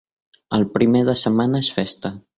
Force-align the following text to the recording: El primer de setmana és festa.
El 0.57 0.65
primer 0.77 1.03
de 1.11 1.17
setmana 1.25 1.63
és 1.67 1.71
festa. 1.79 2.17